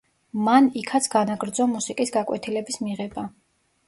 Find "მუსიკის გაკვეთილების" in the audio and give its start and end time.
1.73-2.81